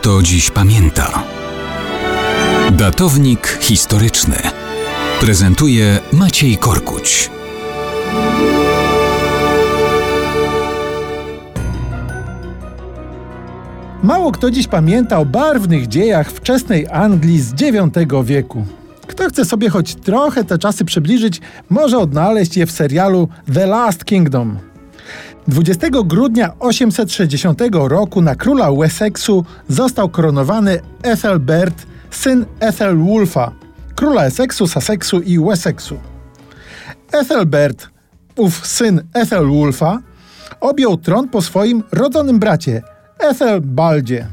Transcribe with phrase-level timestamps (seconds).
[0.00, 1.22] kto dziś pamięta.
[2.72, 4.36] Datownik historyczny
[5.20, 7.30] prezentuje Maciej Korkuć.
[14.02, 18.64] Mało kto dziś pamięta o barwnych dziejach wczesnej Anglii z IX wieku.
[19.06, 21.40] Kto chce sobie choć trochę te czasy przybliżyć,
[21.70, 24.69] może odnaleźć je w serialu The Last Kingdom.
[25.48, 33.52] 20 grudnia 860 roku na króla Wessexu został koronowany Ethelbert, syn Ethelwulfa,
[33.94, 35.96] króla Essexu, Sussexu i Wessexu.
[37.12, 37.88] Ethelbert,
[38.36, 39.98] ów syn Ethelwulfa,
[40.60, 42.82] objął tron po swoim rodzonym bracie
[43.18, 44.26] Ethelbaldzie.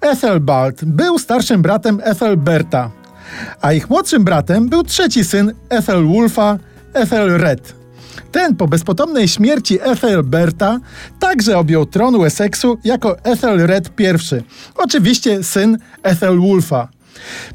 [0.00, 2.90] Ethelbald był starszym bratem Ethelberta,
[3.60, 6.58] a ich młodszym bratem był trzeci syn Ethelwulfa,
[6.92, 7.81] Ethelred.
[8.32, 10.80] Ten po bezpotomnej śmierci Ethelberta
[11.20, 14.04] także objął tron Wessexu jako Ethelred I,
[14.76, 16.88] oczywiście syn Ethelwulfa.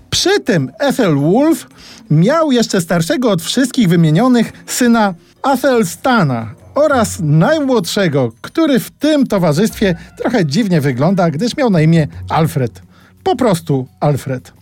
[0.10, 1.68] Przy tym Ethelwulf
[2.12, 10.46] miał jeszcze starszego od wszystkich wymienionych syna Athelstana oraz najmłodszego, który w tym towarzystwie trochę
[10.46, 12.82] dziwnie wygląda, gdyż miał na imię Alfred.
[13.24, 14.54] Po prostu Alfred.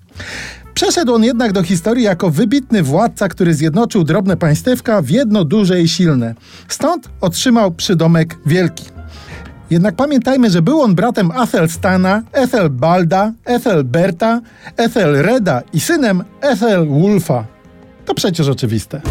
[0.76, 5.82] Przeszedł on jednak do historii jako wybitny władca, który zjednoczył drobne państewka w jedno duże
[5.82, 6.36] i silne.
[6.68, 8.86] Stąd otrzymał przydomek Wielki.
[9.70, 14.42] Jednak pamiętajmy, że był on bratem Ethelstana, Ethelbalda, Ethelberta,
[14.78, 17.46] Ethelreda i synem Ethelwulfa.
[18.06, 19.02] To przecież oczywiste.